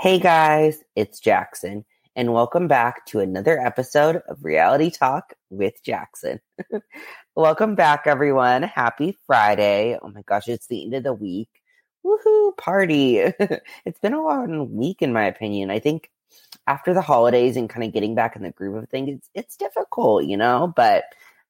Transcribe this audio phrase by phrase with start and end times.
[0.00, 1.84] Hey guys, it's Jackson,
[2.14, 6.40] and welcome back to another episode of Reality Talk with Jackson.
[7.34, 8.62] welcome back, everyone.
[8.62, 9.98] Happy Friday.
[10.00, 11.48] Oh my gosh, it's the end of the week.
[12.08, 13.18] Woohoo, party.
[13.84, 15.70] it's been a long week, in my opinion.
[15.70, 16.10] I think
[16.66, 19.56] after the holidays and kind of getting back in the groove of things, it's, it's
[19.56, 21.04] difficult, you know, but,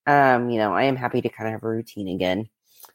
[0.07, 2.49] um, you know, I am happy to kind of have a routine again.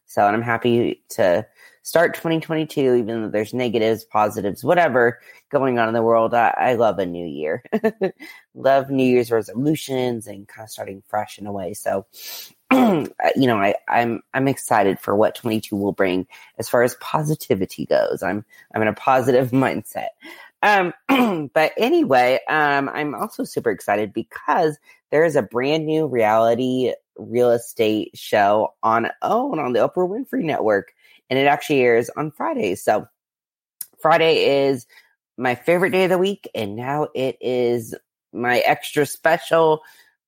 [0.06, 1.46] So, and I'm happy to
[1.84, 5.20] start 2022, even though there's negatives, positives, whatever
[5.50, 6.34] going on in the world.
[6.34, 7.64] I, I love a new year.
[8.56, 11.74] love New Year's resolutions and kind of starting fresh in a way.
[11.74, 12.06] So,
[13.36, 16.28] you know, I, I'm I'm excited for what 22 will bring
[16.58, 18.24] as far as positivity goes.
[18.24, 20.10] I'm I'm in a positive mindset.
[20.62, 20.94] Um,
[21.54, 24.78] but anyway, um, I'm also super excited because
[25.12, 30.44] there is a brand new reality real estate show on OWN on the Oprah Winfrey
[30.44, 30.94] Network
[31.30, 32.84] and it actually airs on Fridays.
[32.84, 33.08] So
[34.00, 34.86] Friday is
[35.38, 37.96] my favorite day of the week, and now it is
[38.32, 39.82] my extra special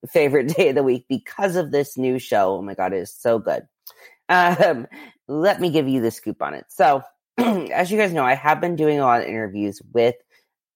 [0.07, 2.57] favorite day of the week because of this new show.
[2.57, 3.67] Oh my god, it is so good.
[4.29, 4.87] Um,
[5.27, 6.65] let me give you the scoop on it.
[6.69, 7.03] So,
[7.37, 10.15] as you guys know, I have been doing a lot of interviews with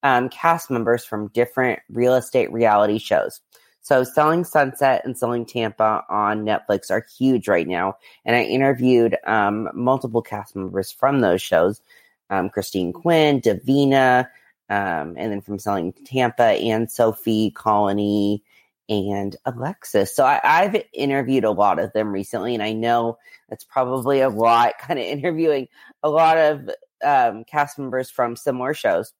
[0.02, 3.40] um, cast members from different real estate reality shows.
[3.82, 7.96] So Selling Sunset and Selling Tampa on Netflix are huge right now.
[8.24, 11.80] And I interviewed um, multiple cast members from those shows.
[12.28, 14.26] Um, Christine Quinn, Davina,
[14.68, 18.44] um, and then from Selling Tampa, and Sophie, Colony,
[18.90, 20.14] and Alexis.
[20.14, 24.28] So I, have interviewed a lot of them recently, and I know it's probably a
[24.28, 25.68] lot kind of interviewing
[26.02, 26.70] a lot of
[27.02, 29.14] um, cast members from similar shows.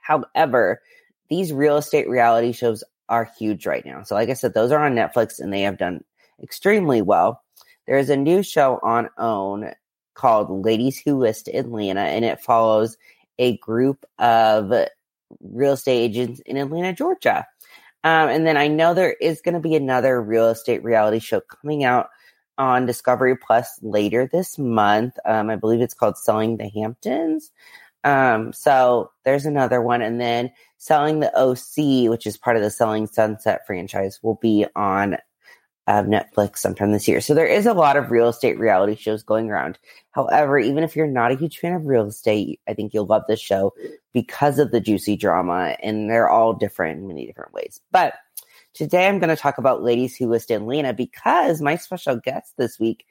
[0.00, 0.80] However,
[1.28, 4.02] these real estate reality shows are huge right now.
[4.02, 6.02] So, like I said, those are on Netflix and they have done
[6.42, 7.42] extremely well.
[7.86, 9.74] There is a new show on OWN
[10.14, 12.96] called Ladies Who List Atlanta, and it follows
[13.38, 14.72] a group of
[15.40, 17.46] real estate agents in Atlanta, Georgia.
[18.04, 21.40] Um, and then I know there is going to be another real estate reality show
[21.40, 22.08] coming out
[22.58, 25.14] on Discovery Plus later this month.
[25.24, 27.50] Um, I believe it's called Selling the Hamptons.
[28.04, 30.02] Um, so there's another one.
[30.02, 34.66] And then selling the OC, which is part of the Selling Sunset franchise, will be
[34.76, 35.16] on
[35.86, 37.20] uh, Netflix sometime this year.
[37.20, 39.78] So there is a lot of real estate reality shows going around.
[40.12, 43.24] However, even if you're not a huge fan of real estate, I think you'll love
[43.28, 43.74] this show
[44.12, 47.80] because of the juicy drama, and they're all different in many different ways.
[47.90, 48.14] But
[48.72, 52.78] today I'm going to talk about Ladies Who List Atlanta because my special guests this
[52.78, 53.04] week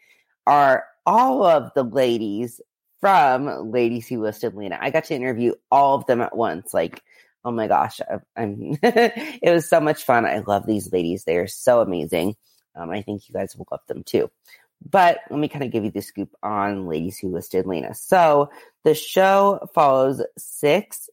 [0.48, 2.60] are all of the ladies
[3.00, 4.78] from Ladies Who List Atlanta.
[4.82, 6.74] I got to interview all of them at once.
[6.74, 7.04] Like,
[7.46, 10.26] oh my gosh, I, am it was so much fun.
[10.26, 11.26] I love these ladies.
[11.26, 12.36] They are so amazing.
[12.76, 14.30] Um, I think you guys will love them too.
[14.90, 17.94] But let me kind of give you the scoop on Ladies Who Listed Atlanta.
[17.94, 18.50] So
[18.84, 21.10] the show follows six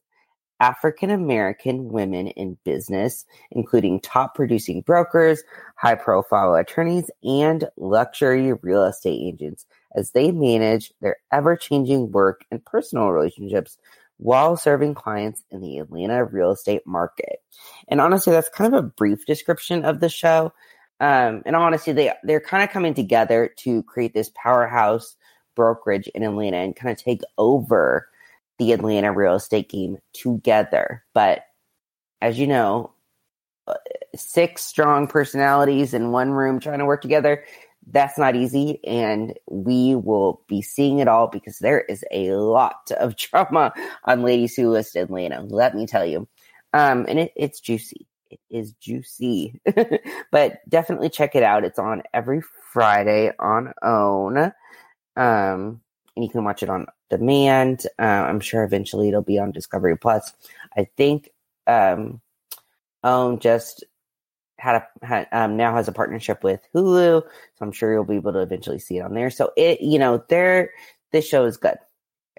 [0.59, 5.41] African American women in business, including top producing brokers,
[5.75, 12.45] high profile attorneys, and luxury real estate agents as they manage their ever changing work
[12.51, 13.77] and personal relationships
[14.17, 17.39] while serving clients in the Atlanta real estate market.
[17.87, 20.53] And honestly, that's kind of a brief description of the show.
[21.01, 25.17] Um, and honestly, they they're kind of coming together to create this powerhouse
[25.55, 28.07] brokerage in Atlanta and kind of take over
[28.59, 31.03] the Atlanta real estate game together.
[31.13, 31.41] But
[32.21, 32.93] as you know,
[33.67, 33.73] uh,
[34.15, 37.43] six strong personalities in one room trying to work together
[37.87, 38.79] that's not easy.
[38.85, 43.73] And we will be seeing it all because there is a lot of drama
[44.05, 46.27] on ladies who list atlanta let me tell you.
[46.73, 49.59] Um and it, it's juicy it is juicy
[50.31, 54.37] but definitely check it out it's on every friday on own
[55.17, 55.81] um
[56.15, 59.97] and you can watch it on demand uh, i'm sure eventually it'll be on discovery
[59.97, 60.33] plus
[60.77, 61.29] i think
[61.67, 62.21] um
[63.03, 63.83] own just
[64.61, 67.29] had a had, um, now has a partnership with Hulu, so
[67.59, 69.31] I'm sure you'll be able to eventually see it on there.
[69.31, 70.69] So it, you know, there,
[71.11, 71.77] this show is good,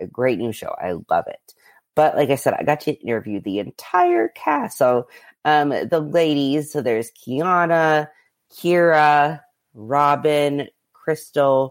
[0.00, 0.72] a great new show.
[0.80, 1.54] I love it.
[1.96, 4.78] But like I said, I got to interview the entire cast.
[4.78, 5.08] So
[5.44, 8.08] um, the ladies, so there's Quiana,
[8.52, 9.40] Kira,
[9.74, 11.70] Robin, Cristyl,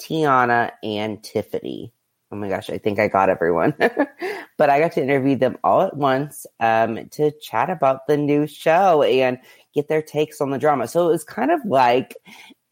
[0.00, 1.92] Tiana, and Tiffani.
[2.32, 3.74] Oh my gosh, I think I got everyone.
[4.58, 8.46] but I got to interview them all at once um, to chat about the new
[8.46, 9.38] show and
[9.74, 10.86] get their takes on the drama.
[10.86, 12.16] So it was kind of like,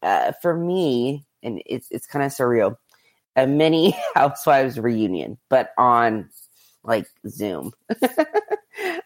[0.01, 2.75] uh, for me, and it's it's kind of surreal,
[3.35, 6.29] a mini Housewives reunion, but on
[6.83, 7.73] like Zoom.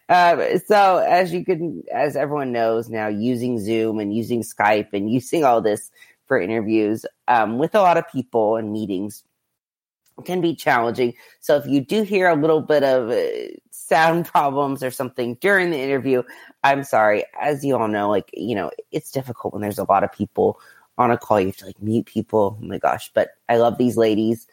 [0.08, 5.10] um, so as you can, as everyone knows now, using Zoom and using Skype and
[5.10, 5.90] using all this
[6.26, 9.24] for interviews um, with a lot of people and meetings
[10.24, 11.14] can be challenging.
[11.40, 15.70] So if you do hear a little bit of uh, sound problems or something during
[15.70, 16.22] the interview,
[16.62, 17.24] I'm sorry.
[17.40, 20.60] As you all know, like, you know, it's difficult when there's a lot of people
[20.98, 21.40] on a call.
[21.40, 22.58] You have to like mute people.
[22.60, 23.10] Oh my gosh.
[23.12, 24.46] But I love these ladies.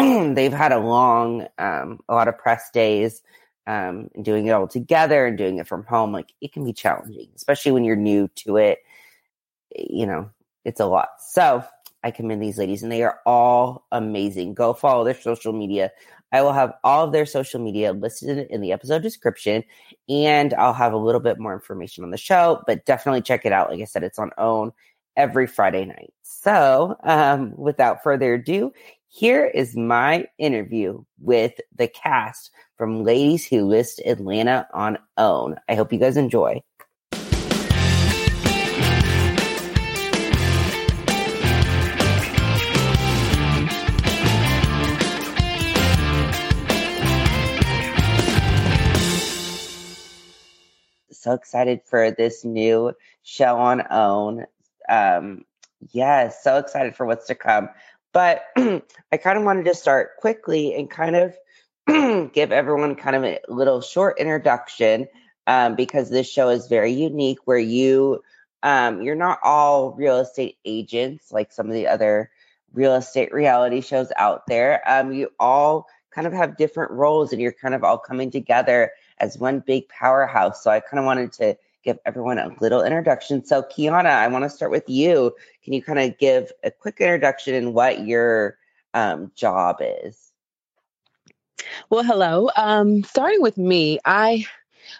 [0.34, 3.22] They've had a long, um, a lot of press days,
[3.66, 6.12] um, doing it all together and doing it from home.
[6.12, 8.78] Like it can be challenging, especially when you're new to it.
[9.76, 10.30] You know,
[10.64, 11.08] it's a lot.
[11.28, 11.62] So
[12.02, 14.54] I commend these ladies and they are all amazing.
[14.54, 15.90] Go follow their social media.
[16.32, 19.64] I will have all of their social media listed in the episode description
[20.08, 23.52] and I'll have a little bit more information on the show, but definitely check it
[23.52, 23.70] out.
[23.70, 24.72] Like I said, it's on OWN
[25.16, 26.12] every Friday night.
[26.22, 28.72] So, um, without further ado,
[29.12, 35.56] here is my interview with the cast from Ladies Who List Atlanta on OWN.
[35.68, 36.62] I hope you guys enjoy.
[51.10, 54.46] so excited for this new show on OWN.
[54.88, 55.44] Um,
[55.92, 57.68] yeah, so excited for what's to come.
[58.12, 61.36] But I kind of wanted to start quickly and kind of
[62.32, 65.08] give everyone kind of a little short introduction
[65.46, 68.22] um, because this show is very unique where you
[68.62, 72.30] um, you're not all real estate agents like some of the other
[72.72, 74.82] real estate reality shows out there.
[74.86, 78.92] Um, you all kind of have different roles and you're kind of all coming together
[79.18, 80.62] as one big powerhouse.
[80.62, 83.44] So I kind of wanted to give everyone a little introduction.
[83.44, 85.34] So Quiana, I want to start with you.
[85.64, 88.58] Can you kind of give a quick introduction in what your
[88.94, 90.32] um, job is?
[91.90, 92.50] Well, hello.
[92.56, 94.46] Um, starting with me, I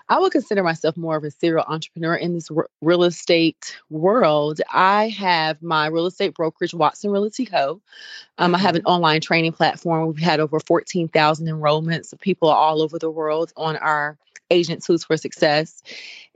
[0.09, 4.61] I would consider myself more of a serial entrepreneur in this r- real estate world.
[4.73, 7.81] I have my real estate brokerage, Watson Realty Co.
[8.39, 8.91] Um, I have an mm-hmm.
[8.91, 10.09] online training platform.
[10.09, 14.19] We've had over 14,000 enrollments of people all over the world on our
[14.51, 15.83] Agent Tools for Success.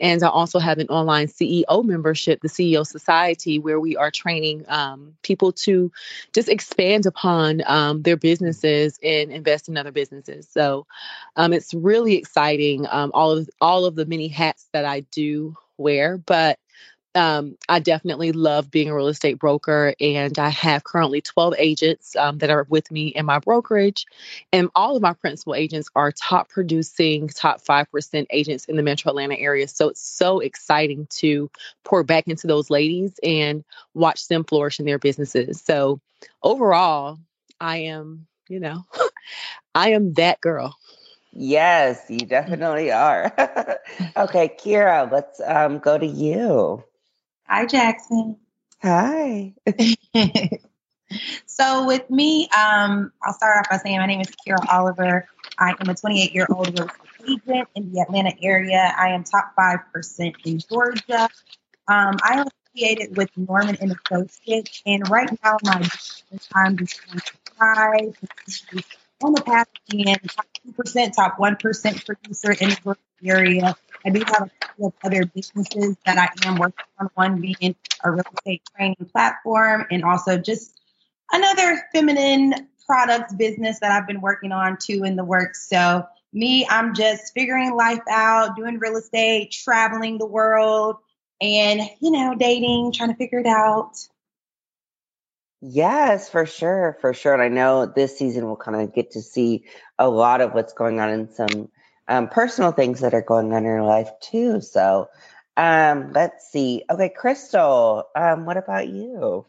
[0.00, 4.64] And I also have an online CEO membership, the CEO Society, where we are training
[4.68, 5.92] um, people to
[6.32, 10.48] just expand upon um, their businesses and invest in other businesses.
[10.50, 10.86] So
[11.36, 12.86] um, it's really exciting.
[12.90, 16.58] Um, all of all of the many hats that I do wear, but
[17.16, 22.16] um, I definitely love being a real estate broker, and I have currently 12 agents
[22.16, 24.06] um, that are with me in my brokerage.
[24.52, 29.10] And all of my principal agents are top producing, top 5% agents in the metro
[29.10, 29.68] Atlanta area.
[29.68, 31.50] So it's so exciting to
[31.84, 33.64] pour back into those ladies and
[33.94, 35.62] watch them flourish in their businesses.
[35.64, 36.00] So
[36.42, 37.20] overall,
[37.60, 38.84] I am, you know,
[39.74, 40.76] I am that girl.
[41.36, 43.32] Yes, you definitely are.
[44.16, 46.84] okay, Kira, let's um, go to you.
[47.48, 48.36] Hi, Jackson.
[48.80, 49.52] Hi.
[51.46, 55.26] so, with me, um, I'll start off by saying my name is Kira Oliver.
[55.58, 58.94] I am a 28 year old real estate agent in the Atlanta area.
[58.96, 61.28] I am top 5% in Georgia.
[61.88, 67.04] Um, I am affiliated with Norman and Associates, and right now, my business, I'm just
[67.06, 68.12] going to try
[69.22, 70.46] on the path of being top
[70.76, 73.76] 2%, top 1% producer in the area.
[74.04, 77.74] I do have a couple of other businesses that I am working on, one being
[78.02, 80.78] a real estate training platform and also just
[81.32, 85.68] another feminine products business that I've been working on too in the works.
[85.68, 90.96] So me, I'm just figuring life out, doing real estate, traveling the world,
[91.40, 93.96] and you know, dating, trying to figure it out.
[95.66, 97.32] Yes, for sure, for sure.
[97.32, 99.64] And I know this season we'll kind of get to see
[99.98, 101.70] a lot of what's going on in some
[102.06, 104.60] um, personal things that are going on in your life too.
[104.60, 105.08] So
[105.56, 106.84] um, let's see.
[106.90, 109.46] Okay, Cristyl, um, what about you?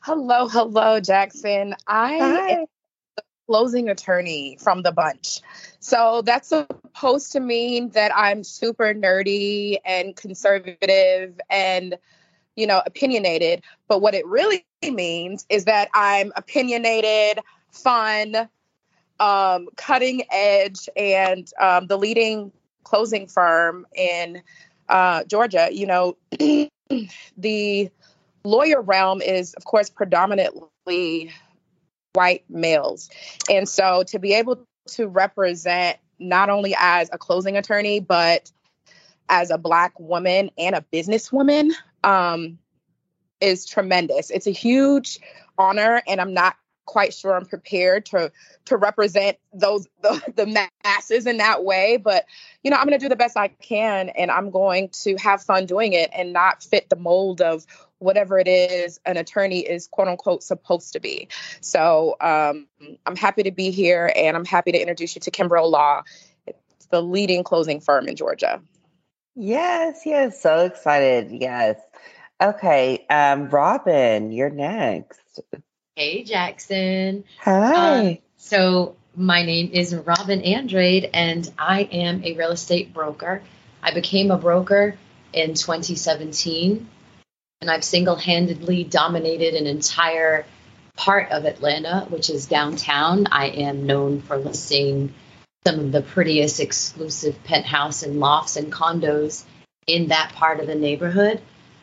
[0.00, 1.76] Hello, hello, Jackson.
[1.86, 2.50] I Hi.
[2.50, 2.66] am
[3.16, 5.42] the closing attorney from the bunch.
[5.78, 11.98] So that's supposed to mean that I'm super nerdy and conservative and
[12.56, 13.62] you know, opinionated.
[13.88, 18.48] But what it really means is that I'm opinionated, fun,
[19.20, 22.52] um, cutting edge and um, the leading
[22.84, 24.42] closing firm in
[24.88, 26.16] uh, Georgia, you know,
[27.36, 27.90] the
[28.44, 31.32] lawyer realm is, of course, predominantly
[32.12, 33.10] white males.
[33.50, 38.50] And so to be able to represent not only as a closing attorney, but
[39.28, 41.72] as a Black woman and a businesswoman
[42.06, 42.58] um,
[43.40, 44.30] is tremendous.
[44.30, 45.18] It's a huge
[45.58, 48.30] honor, and I'm not quite sure I'm prepared to
[48.66, 50.46] to represent those the, the
[50.84, 51.98] masses in that way.
[51.98, 52.24] But
[52.62, 55.42] you know, I'm going to do the best I can, and I'm going to have
[55.42, 57.66] fun doing it, and not fit the mold of
[57.98, 61.28] whatever it is an attorney is quote unquote supposed to be.
[61.60, 62.68] So um,
[63.04, 66.02] I'm happy to be here, and I'm happy to introduce you to Kimbrough Law.
[66.46, 68.62] It's the leading closing firm in Georgia.
[69.36, 71.30] Yes, yes, so excited.
[71.30, 71.78] Yes.
[72.40, 75.40] Okay, um, Robin, you're next.
[75.94, 77.24] Hey, Jackson.
[77.40, 78.08] Hi.
[78.08, 83.42] Um, so, my name is Robin Andrade, and I am a real estate broker.
[83.82, 84.96] I became a broker
[85.34, 86.88] in 2017,
[87.60, 90.46] and I've single handedly dominated an entire
[90.96, 93.26] part of Atlanta, which is downtown.
[93.30, 95.12] I am known for listing
[95.66, 99.42] some of the prettiest exclusive penthouse and lofts and condos
[99.88, 101.42] in that part of the neighborhood.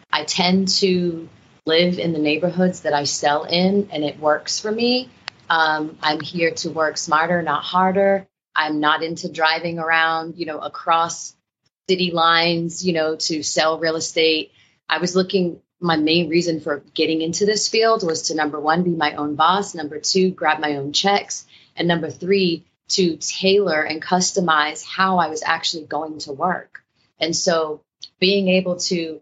[0.10, 1.28] I tend to
[1.66, 5.10] live in the neighborhoods that I sell in, and it works for me.
[5.50, 8.26] Um, I'm here to work smarter, not harder.
[8.56, 11.36] I'm not into driving around, you know, across
[11.90, 14.54] city lines, you know, to sell real estate.
[14.88, 18.84] I was looking, my main reason for getting into this field was to number one,
[18.84, 23.82] be my own boss, number two, grab my own checks, and number three, to tailor
[23.82, 26.84] and customize how I was actually going to work.
[27.20, 27.82] And so
[28.20, 29.22] being able to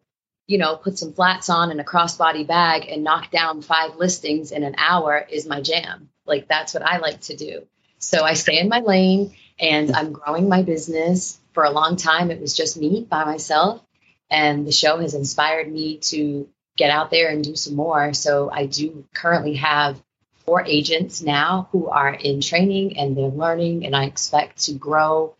[0.52, 4.52] you know, put some flats on and a crossbody bag and knock down five listings
[4.52, 6.10] in an hour is my jam.
[6.26, 7.66] Like that's what I like to do.
[8.00, 11.40] So I stay in my lane and I'm growing my business.
[11.54, 13.82] For a long time, it was just me by myself.
[14.30, 18.14] And the show has inspired me to get out there and do some more.
[18.14, 20.02] So I do currently have
[20.52, 25.34] four agents now who are in training and they're learning, and I expect to grow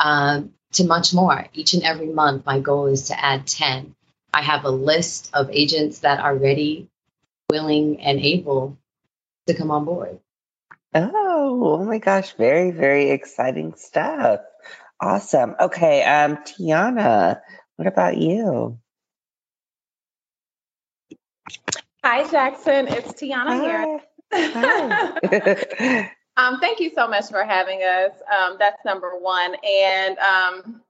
[0.00, 1.46] um, to much more.
[1.54, 3.94] Each and every month, my goal is to add 10.
[4.34, 6.88] I have a list of agents that are ready,
[7.48, 8.76] willing, and able
[9.46, 10.18] to come on board.
[10.92, 14.40] Oh, oh my gosh, very, very exciting stuff.
[15.00, 15.54] Awesome.
[15.60, 17.40] Okay, um, Tiana,
[17.76, 18.80] what about you?
[22.02, 22.88] Hi, Jackson.
[22.88, 24.00] It's Tiana here.
[26.38, 28.12] Um, thank you so much for having us.
[28.30, 29.56] Um, that's number one.
[29.64, 30.82] And um,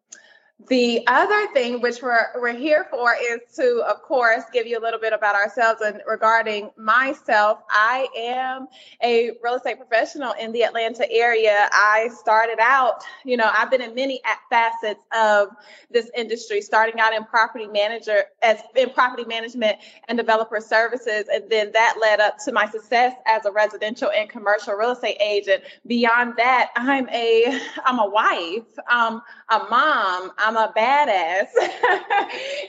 [0.69, 4.81] the other thing which we're we're here for is to, of course, give you a
[4.81, 5.83] little bit about ourselves.
[5.83, 8.69] And regarding myself, I am
[9.03, 11.69] a real estate professional in the Atlanta area.
[11.73, 15.49] I started out, you know, I've been in many facets of
[15.91, 19.77] this industry, starting out in property manager as in property management
[20.09, 24.31] and developer services, and then that led up to my success as a residential and
[24.31, 25.63] commercial real estate agent.
[25.87, 29.21] Beyond that, I'm a I'm a wife, um,
[29.51, 30.33] a mom.
[30.47, 31.49] I'm a badass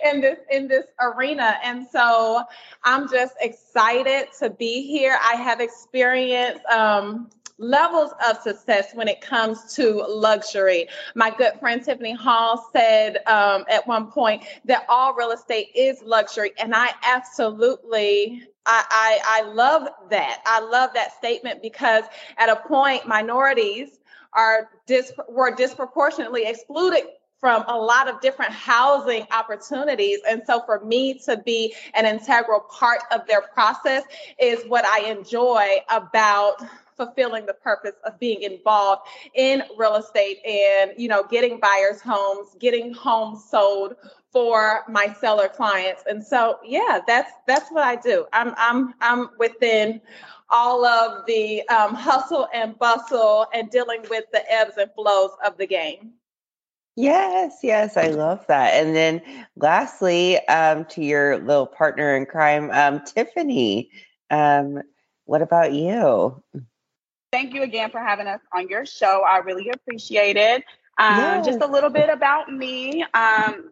[0.12, 1.60] in this in this arena.
[1.64, 2.44] And so
[2.84, 5.16] I'm just excited to be here.
[5.24, 7.30] I have experienced um,
[7.60, 10.88] levels of success when it comes to luxury.
[11.14, 16.02] My good friend Tiffani Hawes said um, at one point that all real estate is
[16.02, 18.44] luxury, and I absolutely.
[18.70, 20.42] I, I, I love that.
[20.46, 22.04] I love that statement because
[22.38, 24.00] at a point, minorities
[24.34, 27.04] are dis- were disproportionately excluded
[27.40, 30.20] from a lot of different housing opportunities.
[30.28, 34.04] And so for me to be an integral part of their process
[34.40, 36.62] is what I enjoy about
[36.96, 39.04] fulfilling the purpose of being involved
[39.36, 43.94] in real estate and you know getting buyers homes getting homes sold
[44.32, 46.04] for my seller clients.
[46.08, 48.26] And so yeah that's that's what i do.
[48.34, 50.02] I'm i'm i'm within
[50.50, 55.58] all of the um, hustle and bustle and dealing with the ebbs and flows of
[55.58, 56.14] the game
[56.98, 58.74] Yes, yes, I love that.
[58.74, 59.22] And then
[59.56, 63.90] lastly, um, to your little partner in crime, um, Tiffani,
[64.32, 64.82] um,
[65.26, 66.44] what about you?
[67.32, 69.24] Thank you again for having us on your show.
[69.30, 70.64] I really appreciate it.
[70.98, 71.46] Um, yes.
[71.46, 73.04] Just a little bit about me.
[73.14, 73.70] Um,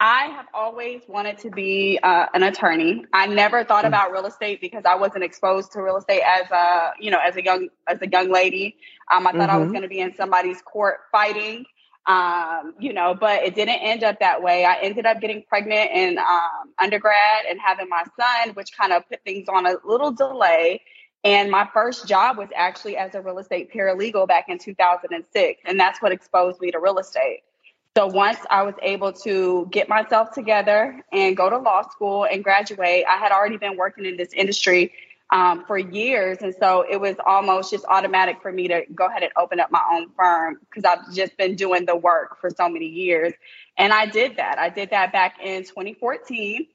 [0.00, 3.04] I have always wanted to be uh, an attorney.
[3.12, 3.88] I never thought mm.
[3.88, 7.36] about real estate because I wasn't exposed to real estate as a, you know, as
[7.36, 8.76] a young as a young lady.
[9.12, 9.50] Um, I thought mm-hmm.
[9.50, 9.72] I was mm-hmm.
[9.72, 11.66] going to be in somebody's court fighting
[12.06, 14.64] um, you know, but it didn't end up that way.
[14.64, 19.08] I ended up getting pregnant in um, undergrad and having my son, which kind of
[19.08, 20.80] put things on a little delay.
[21.24, 25.60] And my first job was actually as a real estate paralegal back in 2006.
[25.66, 27.40] And that's what exposed me to real estate.
[27.96, 32.44] So once I was able to get myself together and go to law school and
[32.44, 34.92] graduate, I had already been working in this industry
[35.30, 36.38] um, for years.
[36.40, 39.70] And so it was almost just automatic for me to go ahead and open up
[39.70, 43.32] my own firm because I've just been doing the work for so many years.
[43.76, 44.58] And I did that.
[44.58, 46.66] I did that back in 2014.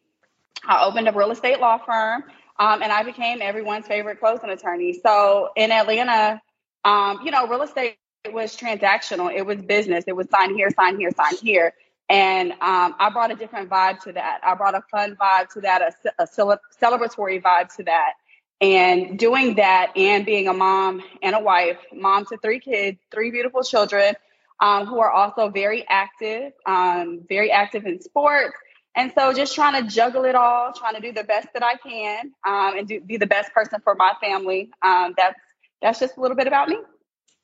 [0.65, 2.23] I opened a real estate law firm.
[2.59, 4.93] Um, and I became everyone's favorite closing attorney.
[4.93, 6.39] So in Atlanta,
[6.85, 7.97] um, you know, real estate
[8.31, 9.33] was transactional.
[9.33, 10.05] It was business.
[10.07, 11.73] It was sign here, sign here, sign here.
[12.09, 14.39] And um, I brought a different vibe to that.
[14.43, 18.13] I brought a fun vibe to that, a, a celebratory vibe to that.
[18.63, 23.29] And doing that and being a mom and a wife, mom to three kids, three
[23.29, 24.15] beautiful children
[24.61, 28.55] um, who are also very active, um, very active in sports.
[28.95, 31.75] And so just trying to juggle it all, trying to do the best that I
[31.75, 34.71] can um, and do, be the best person for my family.
[34.81, 35.39] Um, that's,
[35.81, 36.77] that's just a little bit about me.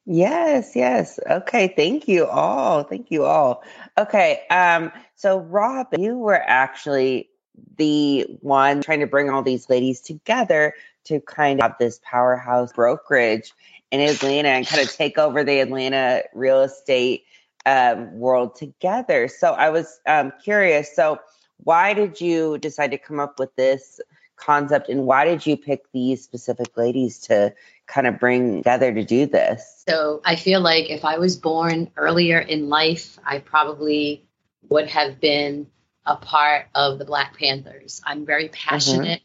[0.05, 1.19] Yes, yes.
[1.29, 2.83] Okay, thank you all.
[2.83, 3.63] Thank you all.
[3.97, 7.29] Okay, um so Rob, you were actually
[7.77, 10.73] the one trying to bring all these ladies together
[11.09, 13.51] to kind of have this powerhouse brokerage
[13.91, 17.25] in Atlanta and kind of take over the Atlanta real estate
[17.65, 19.27] um, world together.
[19.27, 20.95] So I was um, curious.
[20.95, 21.19] So
[21.63, 23.99] why did you decide to come up with this
[24.37, 27.53] concept, and why did you pick these specific ladies to
[27.87, 29.83] kind of bring together to do this?
[29.87, 34.25] So I feel like if I was born earlier in life, I probably
[34.69, 35.67] would have been
[36.05, 38.01] a part of the Black Panthers.
[38.05, 38.69] I'm very mm-hmm.
[38.69, 39.21] passionate.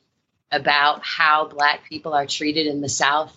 [0.55, 3.37] About how Black people are treated in the South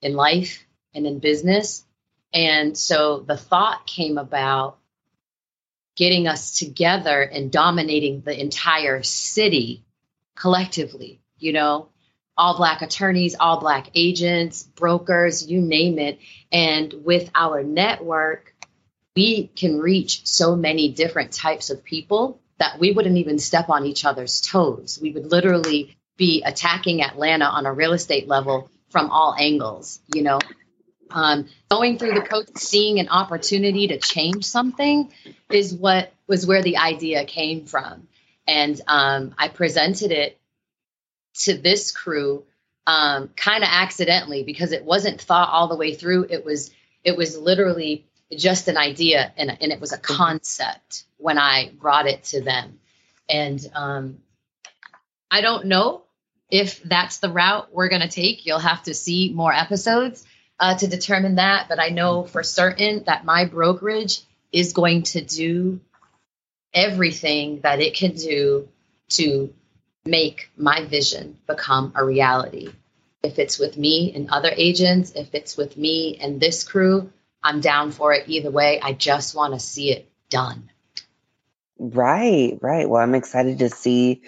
[0.00, 1.84] in life and in business.
[2.32, 4.78] And so the thought came about
[5.96, 9.84] getting us together and dominating the entire city
[10.36, 11.88] collectively, you know,
[12.36, 16.18] all black attorneys, all black agents, brokers, you name it.
[16.50, 18.54] And with our network,
[19.14, 23.86] we can reach so many different types of people that we wouldn't even step on
[23.86, 24.98] each other's toes.
[25.00, 30.22] We would literally be attacking Atlanta on a real estate level from all angles, you
[30.22, 30.38] know.
[31.10, 35.12] Um, going through the coach, seeing an opportunity to change something
[35.50, 38.08] is what was where the idea came from.
[38.46, 40.38] And um, I presented it
[41.40, 42.44] to this crew
[42.86, 46.26] um, kind of accidentally because it wasn't thought all the way through.
[46.30, 46.70] It was
[47.02, 52.06] it was literally just an idea and, and it was a concept when I brought
[52.06, 52.78] it to them.
[53.28, 54.18] And um,
[55.30, 56.03] I don't know
[56.54, 58.46] if that's the route we're going to take.
[58.46, 60.24] You'll have to see more episodes
[60.60, 61.68] uh, to determine that.
[61.68, 64.20] But I know for certain that my brokerage
[64.52, 65.80] is going to do
[66.72, 68.68] everything that it can do
[69.08, 69.52] to
[70.04, 72.68] make my vision become a reality.
[73.24, 77.10] If it's with me and other agents, if it's with me and this crew,
[77.42, 78.80] I'm down for it either way.
[78.80, 80.70] I just want to see it done.
[81.80, 82.88] Right, right.
[82.88, 84.22] Well, I'm excited to see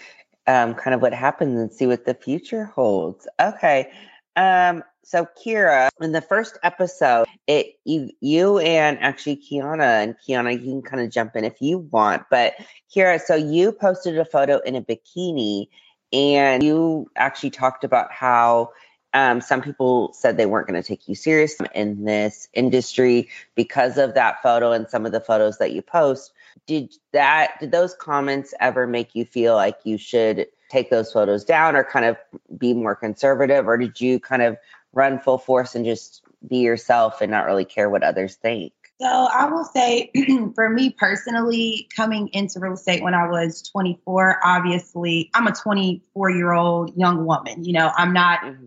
[0.47, 3.27] um, kind of what happens and see what the future holds.
[3.41, 3.91] Okay.
[4.37, 10.53] Um, so Kira, in the first episode, it you you and actually Quiana and Quiana,
[10.53, 12.55] you can kind of jump in if you want, but
[12.95, 15.69] Kira, so you posted a photo in a bikini,
[16.13, 18.73] and you actually talked about how
[19.15, 23.97] um, some people said they weren't going to take you serious in this industry because
[23.97, 26.33] of that photo and some of the photos that you post.
[26.66, 27.61] Did that?
[27.61, 31.85] Did those comments ever make you feel like you should take those photos down or
[31.85, 32.16] kind of
[32.59, 34.57] be more conservative, or did you kind of
[34.92, 38.73] run full force and just be yourself and not really care what others think?
[39.01, 40.11] So I will say,
[40.55, 46.31] for me personally, coming into real estate when I was 24, obviously, I'm a 24
[46.31, 47.64] year old young woman.
[47.64, 48.66] You know, I'm not mm-hmm.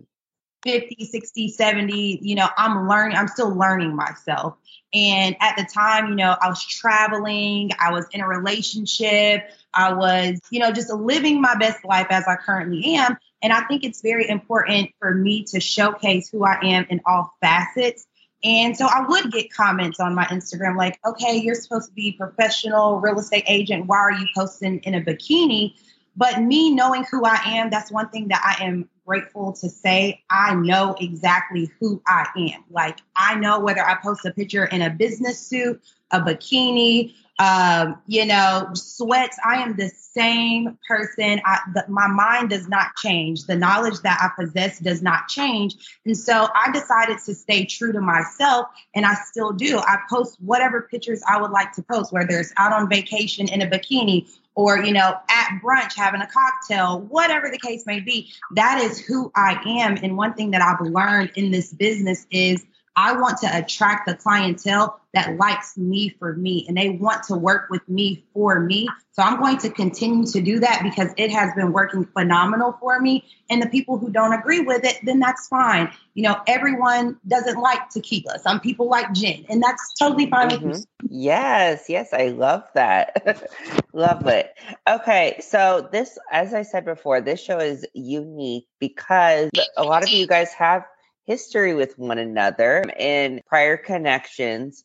[0.62, 2.18] 50, 60, 70.
[2.22, 4.56] You know, I'm learning, I'm still learning myself.
[4.92, 9.92] And at the time, you know, I was traveling, I was in a relationship, I
[9.92, 13.16] was, you know, just living my best life as I currently am.
[13.42, 17.32] And I think it's very important for me to showcase who I am in all
[17.40, 18.06] facets.
[18.42, 22.12] And so I would get comments on my Instagram like, okay, you're supposed to be
[22.12, 23.86] professional real estate agent.
[23.86, 25.74] Why are you posting in a bikini?
[26.16, 30.22] But me knowing who I am, that's one thing that I am grateful to say.
[30.30, 32.62] I know exactly who I am.
[32.70, 38.00] Like, I know whether I post a picture in a business suit, a bikini, um,
[38.06, 39.36] you know, sweats.
[39.44, 41.40] I am the same person.
[41.44, 43.46] I, the, my mind does not change.
[43.46, 45.74] The knowledge that I possess does not change.
[46.06, 49.78] And so I decided to stay true to myself, and I still do.
[49.78, 53.60] I post whatever pictures I would like to post, whether it's out on vacation in
[53.60, 58.30] a bikini or, you know, at brunch having a cocktail, whatever the case may be.
[58.52, 59.96] That is who I am.
[60.02, 62.64] And one thing that I've learned in this business is
[62.96, 67.34] I want to attract the clientele that likes me for me and they want to
[67.34, 68.88] work with me for me.
[69.12, 73.00] So I'm going to continue to do that because it has been working phenomenal for
[73.00, 73.24] me.
[73.48, 75.92] And the people who don't agree with it, then that's fine.
[76.14, 78.38] You know, everyone doesn't like tequila.
[78.38, 80.80] Some people like gin, and that's totally fine mm-hmm.
[81.08, 83.50] yes, yes, I love that.
[83.92, 84.52] love it.
[84.88, 90.10] Okay, so this, as I said before, this show is unique because a lot of
[90.10, 90.84] you guys have
[91.30, 94.82] history with one another and prior connections.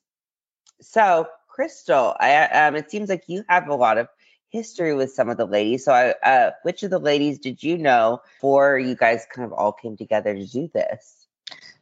[0.80, 4.08] So, Cristyl, I, um, it seems like you have a lot of
[4.50, 5.86] history with some of the ladies.
[5.86, 9.54] So, I, uh, which of the ladies did you know before you guys kind of
[9.54, 11.26] all came together to do this?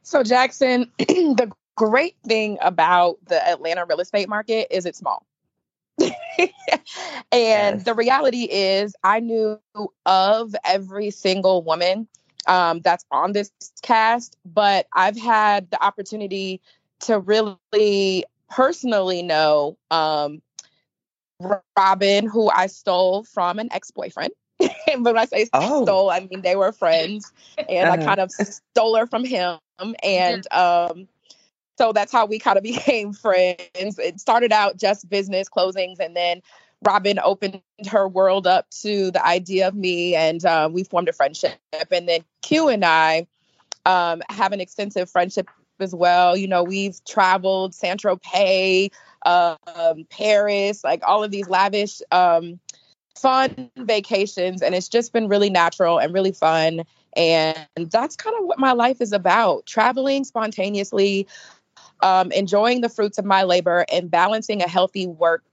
[0.01, 5.25] So, Jackson, the great thing about the Atlanta real estate market is it's small.
[5.99, 6.09] and
[7.33, 7.83] yes.
[7.83, 9.59] the reality is, I knew
[10.05, 12.07] of every single woman
[12.47, 13.51] um, that's on this
[13.81, 16.61] cast, but I've had the opportunity
[17.01, 20.41] to really personally know um,
[21.77, 24.33] Robin, who I stole from an ex boyfriend.
[24.59, 25.83] but when I say oh.
[25.83, 28.01] stole, I mean they were friends, and uh-huh.
[28.01, 29.59] I kind of stole her from him.
[30.01, 31.07] And um,
[31.77, 33.99] so that's how we kind of became friends.
[33.99, 36.41] It started out just business closings, and then
[36.85, 41.13] Robin opened her world up to the idea of me, and uh, we formed a
[41.13, 41.57] friendship.
[41.91, 43.27] And then Q and I
[43.85, 46.35] um, have an extensive friendship as well.
[46.37, 48.91] You know, we've traveled Saint Tropez,
[49.25, 52.59] um, Paris, like all of these lavish, um,
[53.15, 56.83] fun vacations, and it's just been really natural and really fun.
[57.15, 61.27] And that's kind of what my life is about traveling spontaneously,
[62.01, 65.43] um, enjoying the fruits of my labor, and balancing a healthy work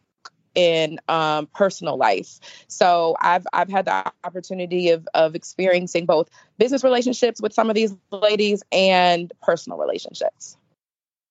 [0.54, 2.40] in um, personal life.
[2.68, 7.74] So I've I've had the opportunity of of experiencing both business relationships with some of
[7.74, 10.56] these ladies and personal relationships.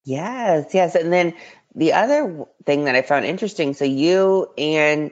[0.04, 1.34] Yes, yes, and then
[1.74, 3.74] the other thing that I found interesting.
[3.74, 5.10] So you and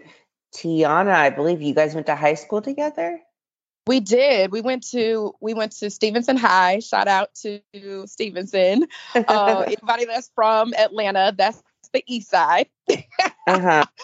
[0.54, 3.20] Tiana, I believe you guys went to high school together.
[3.86, 4.52] We did.
[4.52, 6.80] We went to we went to Stephenson High.
[6.80, 7.60] Shout out to
[8.06, 8.86] Stephenson.
[9.14, 12.68] Uh, anybody that's from Atlanta, that's the East Side.
[13.46, 13.84] uh-huh.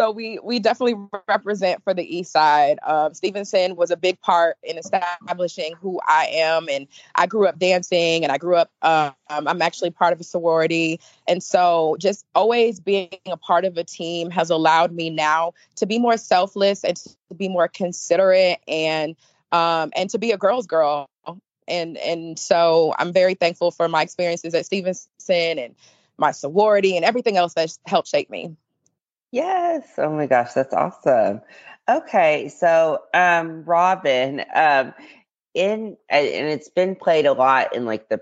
[0.00, 0.96] So we we definitely
[1.28, 2.80] represent for the East Side.
[2.84, 7.60] Um, Stephenson was a big part in establishing who I am, and I grew up
[7.60, 8.72] dancing, and I grew up.
[8.82, 13.76] Um, I'm actually part of a sorority, and so just always being a part of
[13.76, 18.58] a team has allowed me now to be more selfless and to be more considerate
[18.66, 19.14] and
[19.52, 21.06] um, and to be a girl's girl.
[21.68, 25.76] And and so I'm very thankful for my experiences at Stephenson and
[26.18, 28.56] my sorority and everything else that's helped shape me.
[29.30, 29.84] Yes.
[29.98, 31.40] Oh my gosh, that's awesome.
[31.88, 34.94] Okay, so um Robin, um
[35.54, 38.20] in and it's been played a lot in like the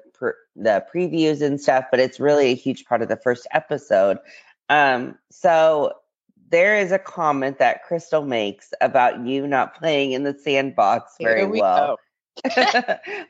[0.56, 4.18] the previews and stuff, but it's really a huge part of the first episode.
[4.68, 5.92] Um so
[6.52, 11.46] there is a comment that Cristyl makes about you not playing in the sandbox very
[11.46, 11.98] we well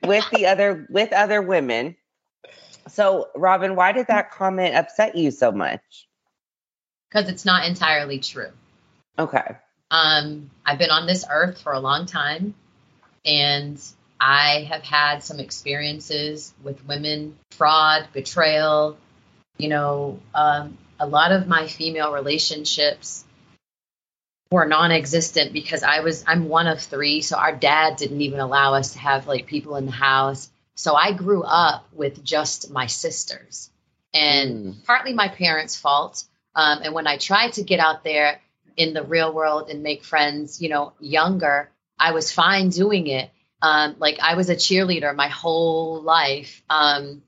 [0.05, 1.97] with the other with other women.
[2.89, 5.81] So, Robin, why did that comment upset you so much?
[7.09, 8.51] Because it's not entirely true.
[9.19, 9.57] Okay.
[9.91, 12.55] Um, I've been on this earth for a long time,
[13.25, 13.81] and
[14.19, 18.97] I have had some experiences with women, fraud, betrayal.
[19.59, 23.25] You know, um, a lot of my female relationships
[24.53, 28.75] were non-existent because I was I'm one of three, so our dad didn't even allow
[28.75, 30.52] us to have like people in the house.
[30.75, 33.71] So I grew up with just my sisters,
[34.15, 34.85] and mm.
[34.85, 36.25] partly my parents' fault.
[36.55, 38.41] Um, and when I tried to get out there
[38.77, 43.31] in the real world and make friends, you know, younger, I was fine doing it.
[43.61, 47.23] Um, like I was a cheerleader my whole life, um,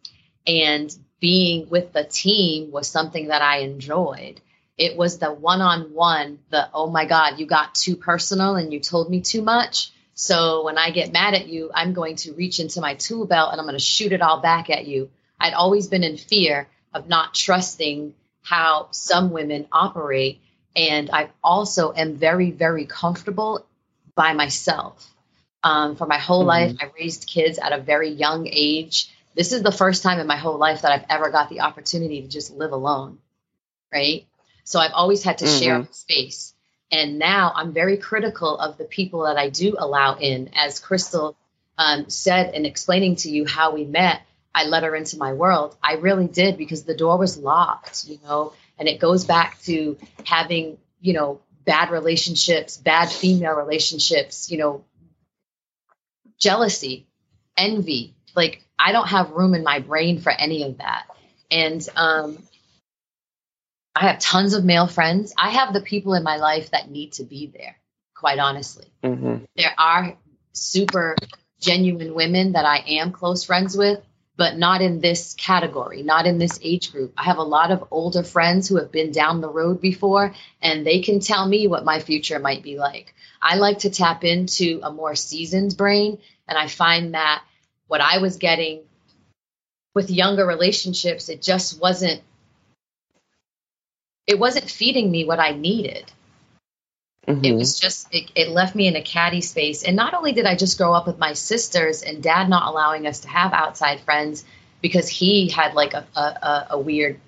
[0.47, 4.41] and being with the team was something that I enjoyed.
[4.77, 9.09] It was the one-on-one, the oh my god, you got too personal and you told
[9.09, 12.81] me too much so when I get mad at you, I'm going to reach into
[12.81, 15.11] my tool belt and I'm going to shoot it all back at you.
[15.41, 20.41] I'd always been in fear of not trusting how some women operate.
[20.77, 23.67] And I also am very, very comfortable
[24.15, 25.11] by myself.
[25.65, 26.49] Um, for my whole mm-hmm.
[26.49, 29.11] life, I raised kids at a very young age.
[29.35, 32.23] This is the first time in my whole life that I've ever got the opportunity
[32.23, 33.19] to just live alone.
[33.93, 34.27] Right.
[34.63, 35.63] So I've always had to mm-hmm.
[35.63, 36.54] share space.
[36.95, 40.51] And now I'm very critical of the people that I do allow in.
[40.55, 41.35] As Cristyl
[41.77, 44.23] um, said in explaining to you how we met,
[44.55, 45.77] I let her into my world.
[45.83, 49.99] I really did because the door was locked, you know, and it goes back to
[50.25, 54.85] having, you know, bad relationships, bad female relationships, you know,
[56.39, 57.09] jealousy,
[57.57, 58.15] envy.
[58.37, 61.07] Like I don't have room in my brain for any of that.
[61.51, 62.39] And um,
[63.95, 65.33] I have tons of male friends.
[65.39, 67.77] I have the people in my life that need to be there,
[68.15, 68.87] quite honestly.
[69.03, 69.45] Mm-hmm.
[69.57, 70.17] There are
[70.53, 71.17] super
[71.61, 74.01] genuine women that I am close friends with,
[74.37, 77.15] but not in this category, not in this age group.
[77.17, 80.85] I have a lot of older friends who have been down the road before, and
[80.85, 83.15] they can tell me what my future might be like.
[83.41, 87.45] I like to tap into a more seasoned brain, and I find that
[87.87, 88.81] what I was getting
[89.95, 92.21] with younger relationships, it just wasn't
[94.27, 96.11] it wasn't feeding me what I needed.
[97.27, 97.45] Mm-hmm.
[97.45, 99.83] It was just, it, it, left me in a catty space.
[99.83, 103.07] And not only did I just grow up with my sisters and dad not allowing
[103.07, 104.45] us to have outside friends
[104.83, 107.19] because he had like a, a, a weird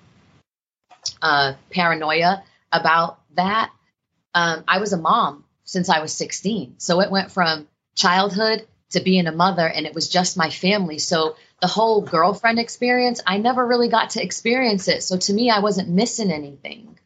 [1.21, 3.71] uh, paranoia about that,
[4.33, 6.75] um, I was a mom since I was 16.
[6.77, 10.99] So it went from childhood to being a mother, and it was just my family.
[10.99, 15.03] So the whole girlfriend experience, I never really got to experience it.
[15.03, 16.99] So to me, I wasn't missing anything.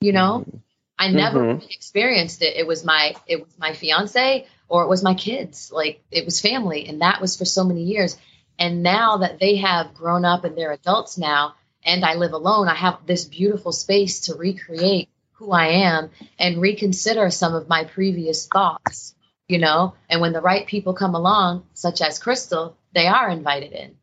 [0.00, 0.44] You know?
[0.46, 0.58] Mm-hmm
[0.98, 1.66] I never mm-hmm.
[1.70, 2.56] experienced it.
[2.56, 5.70] It was my it was my fiance or it was my kids.
[5.72, 8.16] Like it was family, and that was for so many years.
[8.58, 12.68] And now that they have grown up and they're adults now, and I live alone,
[12.68, 17.84] I have this beautiful space to recreate who I am and reconsider some of my
[17.84, 19.14] previous thoughts.
[19.48, 23.72] You know, and when the right people come along, such as Cristyl, they are invited
[23.72, 23.94] in.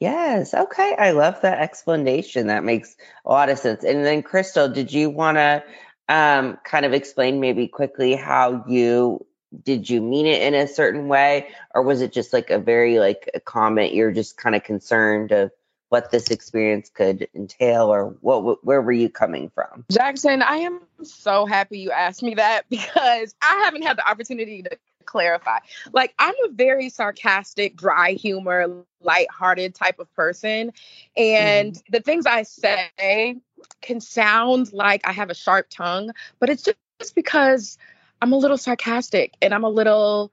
[0.00, 0.54] Yes.
[0.54, 0.96] Okay.
[0.98, 2.46] I love that explanation.
[2.46, 2.96] That makes
[3.26, 3.84] a lot of sense.
[3.84, 5.62] And then, Cristyl, did you want to
[6.08, 9.26] um, kind of explain maybe quickly how you
[9.64, 12.98] did you mean it in a certain way, or was it just like a very
[12.98, 13.94] like a comment?
[13.94, 15.50] You're just kind of concerned of
[15.90, 18.64] what this experience could entail, or what?
[18.64, 20.40] Where were you coming from, Jackson?
[20.40, 24.78] I am so happy you asked me that because I haven't had the opportunity to
[25.04, 25.58] clarify.
[25.92, 30.72] Like I'm a very sarcastic, dry humor, light-hearted type of person.
[31.16, 31.92] And mm-hmm.
[31.92, 33.36] the things I say
[33.82, 37.78] can sound like I have a sharp tongue, but it's just because
[38.22, 40.30] I'm a little sarcastic and I'm a little,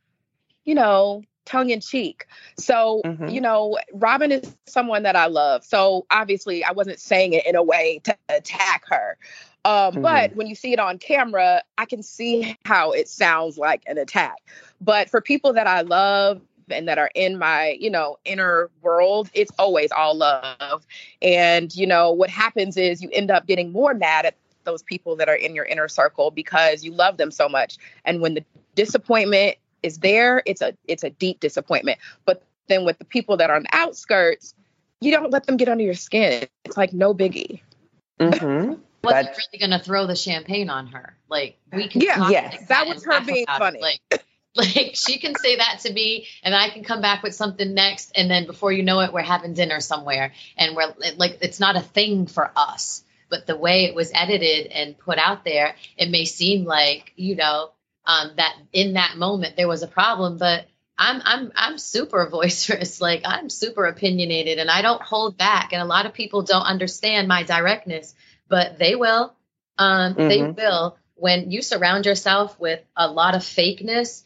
[0.66, 2.28] you know, tongue in cheek.
[2.58, 3.28] So, mm-hmm.
[3.28, 5.64] you know, Robin is someone that I love.
[5.64, 9.18] So obviously I wasn't saying it in a way to attack her.
[9.66, 10.02] Um, mm-hmm.
[10.02, 13.98] But when you see it on camera, I can see how it sounds like an
[13.98, 14.38] attack.
[14.82, 19.30] But for people that I love and that are in my, you know, inner world,
[19.34, 20.86] it's always all love.
[21.22, 25.16] And, you know, what happens is you end up getting more mad at those people
[25.16, 27.78] that are in your inner circle because you love them so much.
[28.04, 28.44] And when the
[28.76, 32.00] disappointment is there, it's a it's a deep disappointment.
[32.26, 34.54] But then with the people that are on the outskirts,
[35.02, 36.48] you don't let them get under your skin.
[36.66, 37.62] It's like no biggie.
[38.20, 38.74] Mm-hmm
[39.08, 41.16] wasn't That's, really going to throw the champagne on her.
[41.30, 42.02] Like we can.
[42.02, 42.68] Yeah, yes.
[42.68, 43.80] That was her being funny.
[43.82, 44.02] Like,
[44.56, 48.12] like she can say that to me, and I can come back with something next,
[48.16, 51.76] and then before you know it, we're having dinner somewhere, and we're like, it's not
[51.76, 53.04] a thing for us.
[53.30, 57.36] But the way it was edited and put out there, it may seem like you
[57.36, 57.72] know
[58.08, 60.66] um, that in that moment there was a problem, but
[60.98, 63.00] I'm I'm I'm super boisterous.
[63.00, 65.74] Like I'm super opinionated and I don't hold back.
[65.74, 68.16] And a lot of people don't understand my directness
[68.50, 69.34] but they will.
[69.78, 70.28] Um, mm-hmm.
[70.28, 70.98] They will.
[71.16, 74.24] When you surround yourself with a lot of fakeness,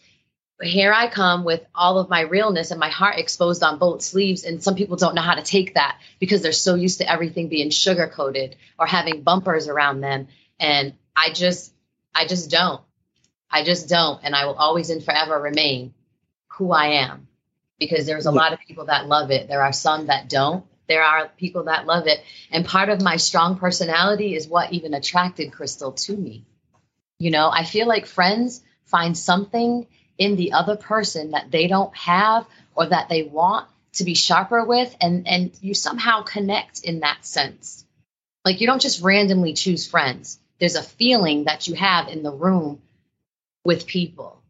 [0.61, 4.43] here I come with all of my realness and my heart exposed on both sleeves.
[4.43, 7.47] And some people don't know how to take that because they're so used to everything
[7.47, 10.27] being sugar coated or having bumpers around them.
[10.59, 11.73] And I just,
[12.13, 12.81] I just don't.
[13.51, 14.19] I just don't.
[14.23, 15.93] And I will always and forever remain
[16.49, 17.27] who I am
[17.79, 19.47] because there's a lot of people that love it.
[19.47, 22.21] There are some that don't there are people that love it.
[22.51, 26.43] And part of my strong personality is what even attracted Cristyl to me.
[27.17, 29.87] You know, I feel like friends find something
[30.17, 34.65] in the other person that they don't have or that they want to be sharper
[34.65, 37.85] with and and you somehow connect in that sense.
[38.43, 40.39] Like you don't just randomly choose friends.
[40.59, 42.81] There's a feeling that you have in the room
[43.63, 44.41] with people.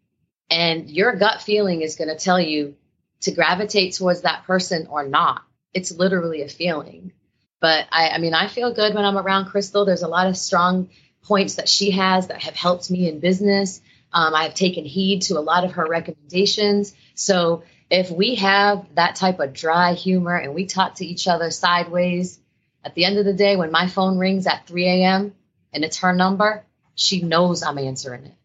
[0.50, 2.76] And your gut feeling is going to tell you
[3.22, 5.44] to gravitate towards that person or not
[5.74, 7.12] it's literally a feeling.
[7.60, 9.86] But I, I mean, I feel good when I'm around Cristyl.
[9.86, 10.90] There's a lot of strong
[11.24, 13.82] points that she has that have helped me in business.
[14.12, 16.94] Um, I have taken heed to a lot of her recommendations.
[17.14, 21.52] So if we have that type of dry humor and we talk to each other
[21.52, 22.40] sideways,
[22.84, 25.36] at the end of the day, when my phone rings at 3 a.m.
[25.72, 28.36] and it's her number, she knows I'm answering it.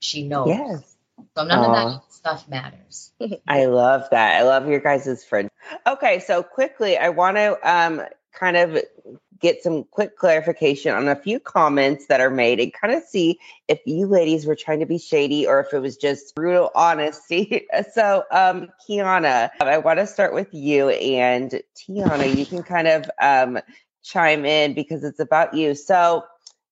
[0.00, 0.48] She knows.
[0.48, 0.96] Yes.
[1.36, 1.66] So none Aww.
[1.66, 3.12] of that stuff matters.
[3.48, 4.36] I love that.
[4.36, 5.48] I love your guys' friend.
[5.86, 8.78] Okay, so quickly, I want to um, kind of
[9.38, 13.38] get some quick clarification on a few comments that are made and kind of see
[13.68, 17.66] if you ladies were trying to be shady or if it was just brutal honesty.
[17.92, 22.34] so, um, Quiana, I want to start with you and Tiana.
[22.34, 23.58] You can kind of um,
[24.02, 25.74] chime in because it's about you.
[25.74, 26.24] So,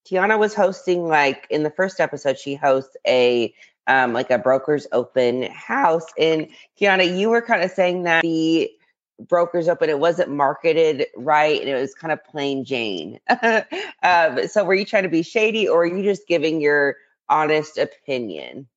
[0.06, 3.54] Tiana was hosting like in the first episode, she hosts a
[3.86, 6.06] um, like a broker's open house.
[6.18, 6.48] And
[6.80, 8.70] Quiana, you were kind of saying that the
[9.28, 13.20] brokers open it wasn't marketed right and it was kind of plain jane.
[14.02, 16.96] Um, so were you trying to be shady or are you just giving your
[17.28, 18.68] honest opinion?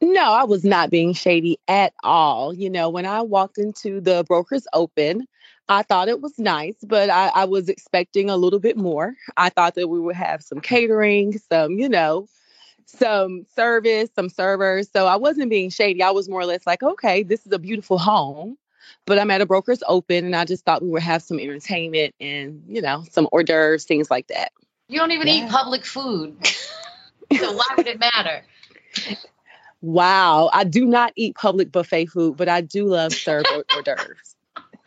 [0.00, 2.52] No i was not being shady at all.
[2.52, 5.28] You know when i walked into the brokers open
[5.68, 9.48] i thought it was nice but I, I was expecting a little bit more i
[9.48, 12.26] thought that we would have some catering some you know
[12.86, 16.82] some service some servers so i wasn't being shady i was more or less like
[16.82, 18.58] okay this is a beautiful home
[19.06, 22.14] but I'm at a broker's open and I just thought we would have some entertainment
[22.20, 24.52] and, you know, some hors d'oeuvres, things like that.
[24.88, 25.44] You don't even yeah.
[25.44, 26.36] eat public food.
[26.46, 28.44] so why would it matter?
[29.80, 30.50] Wow.
[30.52, 34.33] I do not eat public buffet food, but I do love served hors d'oeuvres.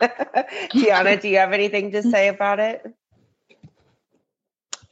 [0.00, 2.86] Kiana, do you have anything to say about it?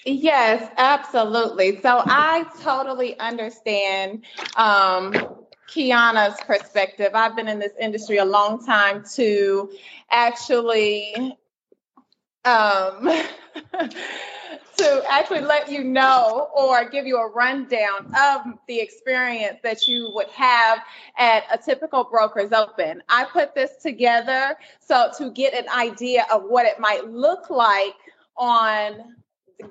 [0.04, 1.80] Yes, absolutely.
[1.80, 4.24] So I totally understand
[4.56, 5.12] um,
[5.68, 7.10] Quiana's perspective.
[7.14, 9.70] I've been in this industry a long time to
[10.10, 11.36] actually
[12.46, 13.10] um,
[14.76, 20.10] to actually let you know or give you a rundown of the experience that you
[20.14, 20.80] would have
[21.18, 23.02] at a typical broker's open.
[23.08, 27.94] I put this together so to get an idea of what it might look like
[28.36, 29.16] on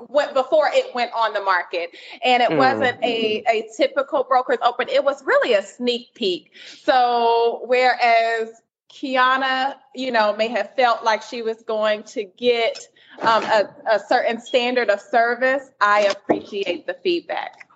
[0.08, 1.92] went before it went on the market
[2.24, 2.58] and it mm.
[2.58, 8.50] wasn't a, a typical broker's open it was really a sneak peek so whereas
[8.92, 12.88] Quiana you know may have felt like she was going to get
[13.22, 15.70] um, a, a certain standard of service.
[15.82, 17.70] I appreciate the feedback.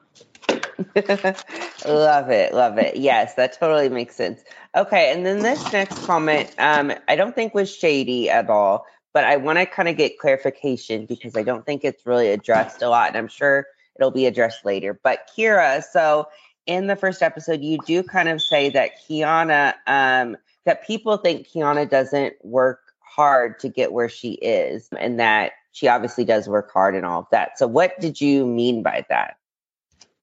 [1.86, 2.95] Love it love it.
[2.95, 4.41] Yes that totally makes sense.
[4.76, 9.24] Okay and then this next comment um, i don't think was shady at all but
[9.24, 12.89] I want to kind of get clarification because I don't think it's really addressed a
[12.89, 15.00] lot, and I'm sure it'll be addressed later.
[15.02, 16.28] But Kira, so
[16.65, 20.38] in the first episode, you do kind of say that Quiana, um,
[20.69, 25.88] that people think Quiana doesn't work hard to get where she is, and that she
[25.88, 27.58] obviously does work hard and all of that.
[27.58, 29.38] So, what did you mean by that?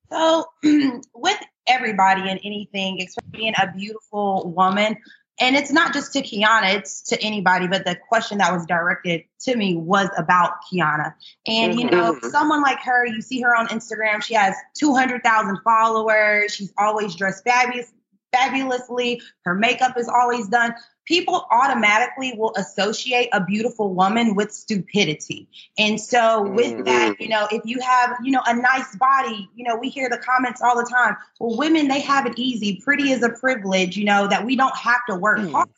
[0.08, 0.46] So,
[1.14, 4.98] with everybody and anything, especially being a beautiful woman,
[5.40, 9.24] and it's not just to Quiana, it's to anybody, but the question that was directed
[9.40, 11.14] to me was about Quiana.
[11.48, 12.28] And, you know, mm-hmm.
[12.28, 16.54] someone like her, you see her on Instagram, she has 200,000 followers.
[16.54, 17.92] She's always dressed fabulous,
[18.36, 19.22] fabulously.
[19.44, 20.74] Her makeup is always done
[21.06, 25.48] people automatically will associate a beautiful woman with stupidity.
[25.78, 26.82] And so with mm-hmm.
[26.82, 30.10] that, you know, if you have, you know, a nice body, you know, we hear
[30.10, 31.16] the comments all the time.
[31.40, 32.80] Well, women, they have it easy.
[32.84, 35.50] Pretty is a privilege, you know, that we don't have to work mm.
[35.52, 35.68] hard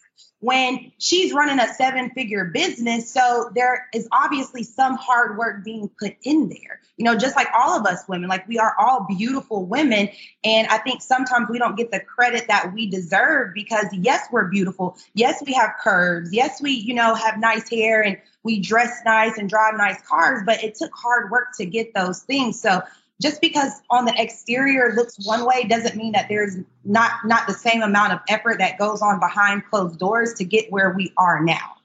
[0.41, 3.13] when she's running a seven figure business.
[3.13, 6.81] So there is obviously some hard work being put in there.
[6.97, 10.11] You know, just like all of us women, like we are all beautiful women.
[10.45, 14.49] And I think sometimes we don't get the credit that we deserve because, yes, we're
[14.49, 14.97] beautiful.
[15.15, 16.33] Yes, we have curves.
[16.33, 20.43] Yes, we, you know, have nice hair and we dress nice and drive nice cars,
[20.47, 22.61] but it took hard work to get those things.
[22.61, 22.83] So
[23.21, 27.55] just because on the exterior looks one way doesn't mean that there's not not the
[27.55, 31.43] same amount of effort that goes on behind closed doors to get where we are
[31.43, 31.77] now.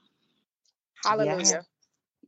[1.04, 1.64] Hallelujah.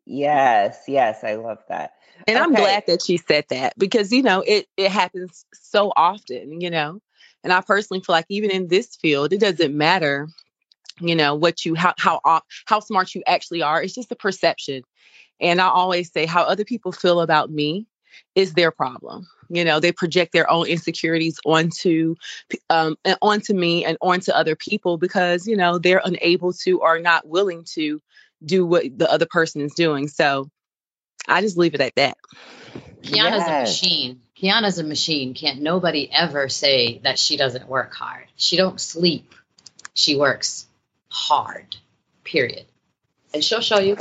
[0.04, 1.94] Yes, yes, I love that.
[2.26, 2.44] And okay.
[2.44, 6.70] I'm glad that she said that because you know it it happens so often, you
[6.70, 7.00] know.
[7.44, 10.28] And I personally feel like even in this field, it doesn't matter,
[11.00, 12.20] you know, what you how how
[12.66, 13.80] how smart you actually are.
[13.82, 14.82] It's just a perception.
[15.40, 17.86] And I always say how other people feel about me
[18.34, 19.26] is their problem.
[19.48, 22.16] You know, they project their own insecurities onto
[22.68, 26.98] um, and onto me and onto other people because you know they're unable to or
[26.98, 28.00] not willing to
[28.44, 30.08] do what the other person is doing.
[30.08, 30.50] So
[31.28, 32.16] I just leave it at that.
[33.02, 33.48] Quiana's yes.
[33.48, 34.20] a machine.
[34.40, 35.34] Quiana's a machine.
[35.34, 38.26] Can't nobody ever say that she doesn't work hard.
[38.36, 39.34] She don't sleep.
[39.94, 40.66] She works
[41.08, 41.76] hard.
[42.24, 42.66] Period.
[43.32, 43.96] And she'll show you.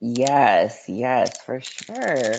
[0.00, 2.34] Yes, yes, for sure.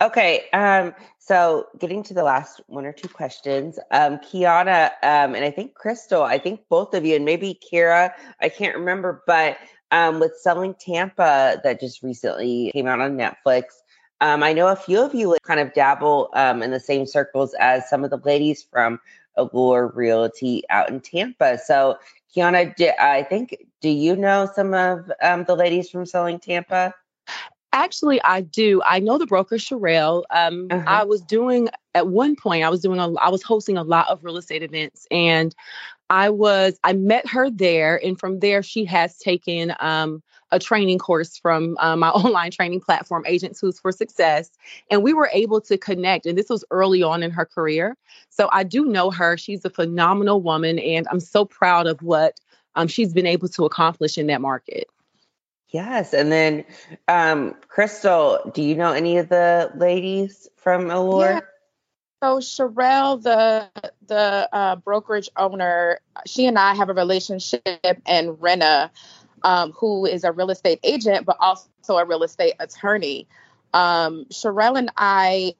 [0.00, 0.44] Okay.
[0.52, 5.50] Um, so getting to the last one or two questions, um, Quiana, um, and I
[5.50, 9.58] think Cristyl, I think both of you, and maybe Kira, I can't remember, but
[9.90, 13.64] um, with Selling Tampa that just recently came out on Netflix.
[14.20, 17.54] Um, I know a few of you kind of dabble um, in the same circles
[17.60, 19.00] as some of the ladies from
[19.36, 21.58] Allure Realty out in Tampa.
[21.58, 21.98] So,
[22.34, 26.92] Quiana, do, I think, do you know some of um, the ladies from Selling Tampa?
[27.72, 28.80] Actually, I do.
[28.84, 30.24] I know the broker Sharelle.
[30.30, 30.84] Um, uh-huh.
[30.86, 32.64] I was doing at one point.
[32.64, 33.12] I was doing a.
[33.14, 35.54] I was hosting a lot of real estate events, and
[36.08, 36.78] I was.
[36.82, 41.76] I met her there, and from there, she has taken um, a training course from
[41.78, 44.50] uh, my online training platform, Agents Who's for Success.
[44.90, 46.26] And we were able to connect.
[46.26, 47.96] And this was early on in her career.
[48.30, 49.36] So I do know her.
[49.36, 50.78] She's a phenomenal woman.
[50.78, 52.40] And I'm so proud of what
[52.74, 54.88] um, she's been able to accomplish in that market.
[55.70, 56.14] Yes.
[56.14, 56.64] And then,
[57.08, 61.32] um, Cristyl, do you know any of the ladies from Allure?
[61.32, 61.40] Yeah.
[62.22, 63.70] So Sharelle, the
[64.06, 67.62] the uh, brokerage owner, she and I have a relationship,
[68.06, 68.90] and Rena,
[69.44, 73.28] um, who is a real estate agent but also a real estate attorney.
[73.72, 75.54] Um, Sharelle and I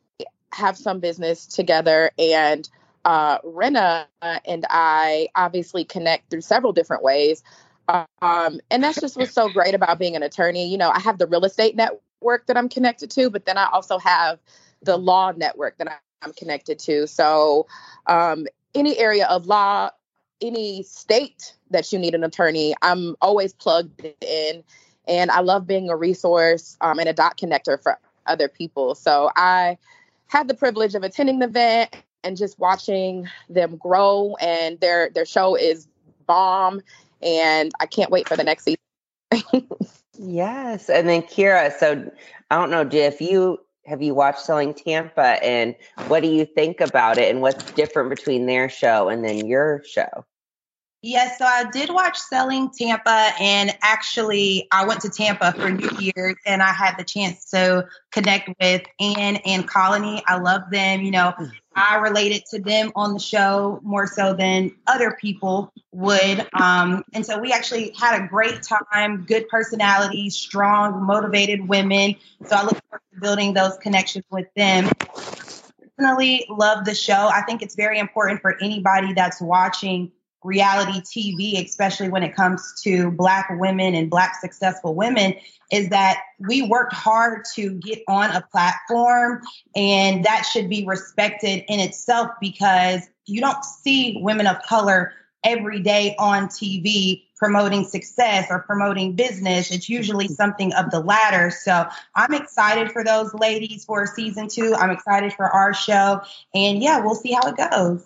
[0.53, 2.69] have some business together, and
[3.05, 7.45] uh, Rena and I obviously connect through several different ways.
[7.89, 10.69] Um, and that's just what's so great about being an attorney.
[10.69, 13.69] You know, I have the real estate network that I'm connected to, but then I
[13.73, 14.39] also have
[14.83, 17.07] the law network that I'm connected to.
[17.07, 17.67] So,
[18.07, 19.91] um, any area of law,
[20.41, 24.63] any state that you need an attorney, I'm always plugged in.
[25.07, 28.95] And I love being a resource um, and a dot connector for other people.
[28.95, 29.79] So I
[30.27, 34.37] had the privilege of attending the event and just watching them grow.
[34.39, 35.89] And their their show is
[36.27, 36.83] bomb
[37.23, 39.69] and I can't wait for the next season.
[40.19, 41.73] yes, and then Kira.
[41.79, 42.11] So
[42.51, 45.75] I don't know if you have you watched Selling Tampa, and
[46.09, 49.83] what do you think about it, and what's different between their show and then your
[49.85, 50.25] show?
[51.01, 55.91] Yes, so I did watch Selling Tampa, and actually, I went to Tampa for New
[55.99, 60.23] Year's, and I had the chance to connect with Anne and Colony.
[60.27, 61.03] I love them.
[61.03, 61.45] You know, hmm.
[61.79, 66.47] I related to them on the show more so than other people would.
[66.53, 72.17] Um, and so we actually had a great time, good personalities, strong, motivated women.
[72.47, 74.91] So I look forward to building those connections with them
[75.99, 77.29] personally love the show.
[77.33, 80.13] I think it's very important for anybody that's watching
[80.49, 85.35] reality TV, especially when it comes to Black women and Black successful women,
[85.71, 89.43] is that we worked hard to get on a platform,
[89.77, 95.13] and that should be respected in itself because you don't see women of color
[95.45, 99.71] every day on TV promoting success or promoting business.
[99.71, 100.35] It's usually mm-hmm.
[100.35, 101.51] something of the latter.
[101.51, 101.87] So
[102.17, 104.75] I'm excited for those ladies for season two.
[104.75, 106.21] I'm excited for our show.
[106.55, 108.05] And yeah, we'll see how it goes.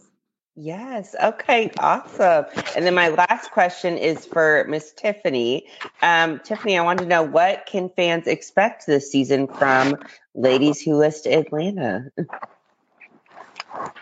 [0.55, 1.15] Yes.
[1.21, 1.71] Okay.
[1.79, 2.45] Awesome.
[2.77, 5.63] And then my last question is for Miss Tiffani.
[6.03, 9.97] Um, Tiffani, I want to know what can fans expect this season from
[10.35, 12.11] Ladies Who List Atlanta?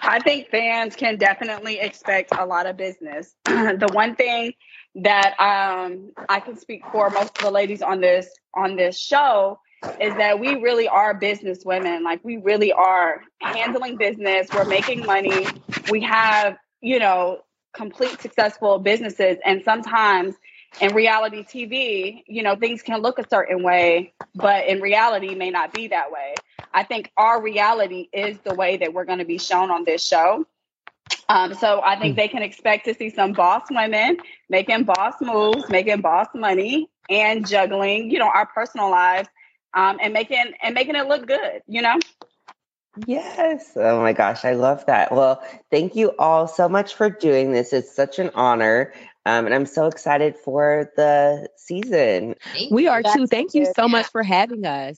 [0.02, 3.34] I think fans can definitely expect a lot of business.
[3.44, 4.52] the one thing
[4.96, 9.60] that um, I can speak for most of the ladies on this on this show
[10.00, 12.02] is that we really are business women.
[12.02, 14.48] Like we really are handling business.
[14.52, 15.46] We're making money.
[15.90, 17.40] We have, you know,
[17.72, 19.38] complete successful businesses.
[19.44, 20.34] And sometimes
[20.80, 25.50] in reality TV, you know, things can look a certain way, but in reality may
[25.50, 26.34] not be that way.
[26.72, 30.06] I think our reality is the way that we're going to be shown on this
[30.06, 30.46] show.
[31.28, 34.18] Um, so I think they can expect to see some boss women
[34.48, 39.28] making boss moves, making boss money, and juggling, you know, our personal lives
[39.74, 41.62] um, and making and making it look good.
[41.66, 41.98] You know.
[43.06, 43.72] Yes.
[43.76, 45.12] Oh my gosh, I love that.
[45.12, 47.72] Well, thank you all so much for doing this.
[47.72, 48.92] It's such an honor.
[49.26, 52.34] Um, and I'm so excited for the season.
[52.70, 53.26] We are too.
[53.26, 54.96] Thank you so much for having us.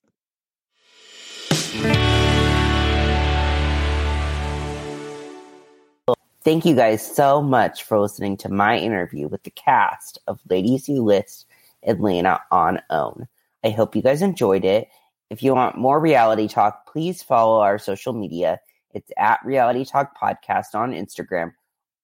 [6.45, 10.87] Thank you guys so much for listening to my interview with the cast of Ladies
[10.87, 11.47] Who List
[11.85, 13.29] Atlanta on OWN.
[13.65, 14.89] I hope you guys enjoyed it.
[15.31, 18.61] If you want more reality talk, please follow our social media.
[18.93, 21.53] It's at Reality Talk Podcast on Instagram,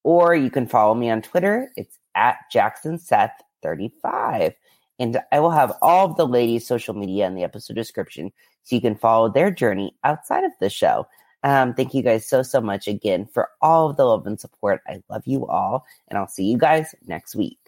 [0.02, 1.70] or you can follow me on Twitter.
[1.76, 4.54] It's at Jackson Seth 35.
[4.98, 8.32] And I will have all of the ladies' social media in the episode description
[8.64, 11.06] so you can follow their journey outside of the show.
[11.44, 14.80] Um, thank you guys so, so much again for all of the love and support.
[14.88, 17.58] I love you all, and I'll see you guys next week.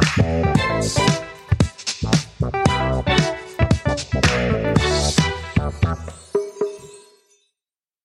[0.00, 1.27] Thank you.